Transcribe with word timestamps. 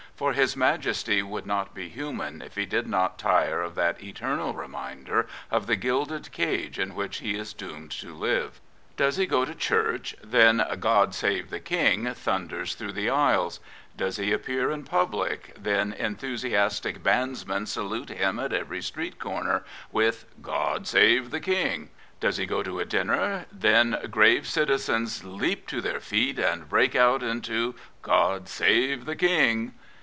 For 0.15 0.33
his 0.33 0.55
Majesty 0.55 1.23
would 1.23 1.47
not 1.47 1.73
be 1.73 1.89
human 1.89 2.43
if 2.43 2.53
he 2.53 2.67
did 2.67 2.85
not 2.85 3.17
tire 3.17 3.63
of 3.63 3.73
that 3.73 4.03
eternal 4.03 4.53
reminder 4.53 5.25
of 5.49 5.65
the 5.65 5.75
gilded 5.75 6.31
cage 6.31 6.77
in 6.77 6.93
which 6.93 7.17
he 7.21 7.33
is 7.33 7.53
doomed 7.53 7.89
to 7.93 8.13
live. 8.13 8.61
Does 8.95 9.17
he 9.17 9.25
go 9.25 9.45
to 9.45 9.55
Church, 9.55 10.15
then 10.23 10.63
God 10.79 11.15
Save 11.15 11.49
the 11.49 11.59
King" 11.59 12.05
thunders 12.13 12.75
through 12.75 12.91
the 12.91 13.09
aisles; 13.09 13.59
does 13.97 14.17
he 14.17 14.31
appear 14.31 14.69
in 14.69 14.83
public, 14.83 15.55
then 15.59 15.91
enthusiastic 15.91 17.01
bandsmen 17.01 17.65
salute 17.67 18.09
him 18.09 18.37
at 18.37 18.53
every 18.53 18.83
street 18.83 19.17
corner 19.17 19.63
with 19.91 20.25
God 20.39 20.85
Save 20.85 21.31
the 21.31 21.39
King 21.39 21.89
does 22.19 22.37
he 22.37 22.45
go 22.45 22.61
to 22.61 22.79
a 22.79 22.85
dinner, 22.85 23.47
then 23.51 23.97
grave 24.11 24.45
citizens 24.45 25.23
leap 25.23 25.65
to 25.65 25.81
their 25.81 25.99
feet 25.99 26.37
and 26.37 26.69
break 26.69 26.95
out 26.95 27.23
into 27.23 27.73
God 28.03 28.47
Save 28.47 29.05
the 29.05 29.15
King." 29.15 29.73